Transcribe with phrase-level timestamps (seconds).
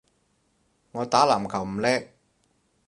[0.93, 2.07] 我打籃球唔叻